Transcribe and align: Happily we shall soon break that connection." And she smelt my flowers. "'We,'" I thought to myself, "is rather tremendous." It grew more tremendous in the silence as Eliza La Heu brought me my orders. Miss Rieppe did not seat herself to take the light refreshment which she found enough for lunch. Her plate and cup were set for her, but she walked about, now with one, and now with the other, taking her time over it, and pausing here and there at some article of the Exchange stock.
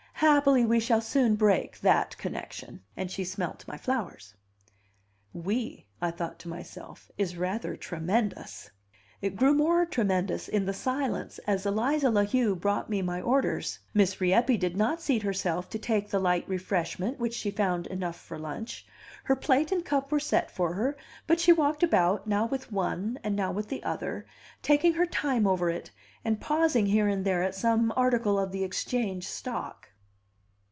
Happily 0.23 0.63
we 0.67 0.79
shall 0.79 1.01
soon 1.01 1.35
break 1.35 1.79
that 1.79 2.15
connection." 2.19 2.83
And 2.95 3.09
she 3.09 3.23
smelt 3.23 3.67
my 3.67 3.75
flowers. 3.75 4.35
"'We,'" 5.33 5.87
I 5.99 6.11
thought 6.11 6.37
to 6.41 6.47
myself, 6.47 7.09
"is 7.17 7.35
rather 7.37 7.75
tremendous." 7.75 8.69
It 9.23 9.35
grew 9.35 9.55
more 9.55 9.83
tremendous 9.83 10.47
in 10.47 10.65
the 10.67 10.73
silence 10.75 11.39
as 11.47 11.65
Eliza 11.65 12.11
La 12.11 12.23
Heu 12.23 12.55
brought 12.55 12.87
me 12.87 13.01
my 13.01 13.19
orders. 13.19 13.79
Miss 13.95 14.21
Rieppe 14.21 14.57
did 14.59 14.77
not 14.77 15.01
seat 15.01 15.23
herself 15.23 15.67
to 15.71 15.79
take 15.79 16.09
the 16.11 16.19
light 16.19 16.47
refreshment 16.47 17.17
which 17.17 17.33
she 17.33 17.49
found 17.49 17.87
enough 17.87 18.15
for 18.19 18.37
lunch. 18.37 18.85
Her 19.23 19.35
plate 19.35 19.71
and 19.71 19.83
cup 19.83 20.11
were 20.11 20.19
set 20.19 20.51
for 20.51 20.75
her, 20.75 20.95
but 21.25 21.39
she 21.39 21.51
walked 21.51 21.81
about, 21.81 22.27
now 22.27 22.45
with 22.45 22.71
one, 22.71 23.17
and 23.23 23.35
now 23.35 23.51
with 23.51 23.69
the 23.69 23.81
other, 23.81 24.27
taking 24.61 24.93
her 24.93 25.07
time 25.07 25.47
over 25.47 25.71
it, 25.71 25.89
and 26.23 26.39
pausing 26.39 26.85
here 26.85 27.07
and 27.07 27.25
there 27.25 27.41
at 27.41 27.55
some 27.55 27.91
article 27.95 28.37
of 28.37 28.51
the 28.51 28.63
Exchange 28.63 29.27
stock. 29.27 29.87